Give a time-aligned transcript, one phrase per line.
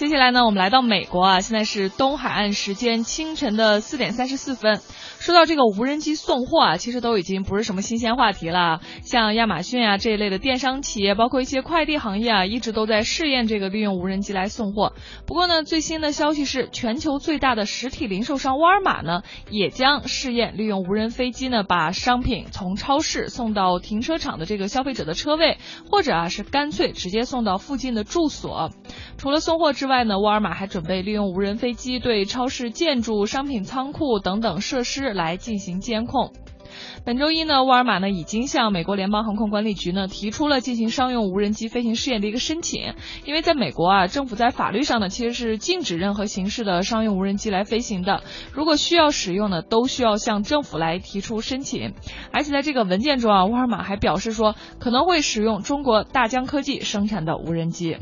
[0.00, 4.80] 接下来呢，我们来到美国啊，现在是东海岸时间清晨的四点三十四分。
[5.18, 8.80] 说到这个无人机送货啊，其实都已经不是什么新鲜话题了。
[9.02, 14.94] 像亚马逊啊这一类的电商企业，包括一些快递行业啊，一直都在试验这个利用无人机来送货。
[15.26, 19.20] 不过呢，最新的消息是，全球最大的实体零售商沃尔玛呢，
[19.50, 25.58] 也将试验利用无人飞机呢，把商品从超市送到停车场的这个消费者的车位，
[25.90, 28.70] 或者啊是干脆直接送到附近的住所。
[29.20, 36.32] 除了送货之外呢，沃尔玛还准备利用无人飞机对超市建筑、商品仓库等等设施来进行监控。
[37.04, 42.94] 本周一呢，沃尔玛呢已经向美国联邦航空管理局呢提出了进行商用无人机飞行试验的一个申请，
[43.26, 48.22] 因为在美国啊，政府在法律上呢其实是禁止任何形式的商用无人机来飞行的。
[48.54, 51.92] 如果需要使用呢，都需要向政府来提出申请。
[52.32, 57.98] 而且在这个文件中啊，沃尔玛还表示说可能会使用中国大疆科技生产的无人机。